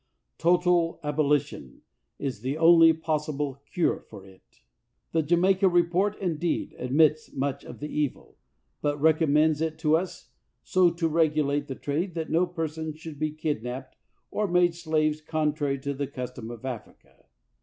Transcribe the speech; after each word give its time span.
Total 0.39 0.99
abolition 1.03 1.83
is 2.17 2.41
the 2.41 2.57
only 2.57 2.91
possible 2.91 3.61
cure 3.71 3.99
for 4.01 4.25
it. 4.25 4.63
The 5.11 5.21
Jamaica 5.21 5.69
report, 5.69 6.17
indeed, 6.17 6.73
admits 6.79 7.31
much 7.33 7.63
of 7.63 7.77
the 7.79 7.87
evil, 7.87 8.39
but 8.81 8.99
recommends 8.99 9.61
it 9.61 9.77
to 9.77 9.95
us 9.95 10.31
so 10.63 10.89
to 10.89 11.07
regulate 11.07 11.67
the 11.67 11.75
trade 11.75 12.15
that 12.15 12.31
no 12.31 12.47
persons 12.47 12.97
should 12.97 13.19
be 13.19 13.29
kidnapped 13.29 13.95
or 14.31 14.47
made 14.47 14.73
slaves 14.73 15.21
contrary 15.21 15.77
to 15.81 15.93
the 15.93 16.07
custom 16.07 16.49
of 16.49 16.65
Africa. 16.65 17.25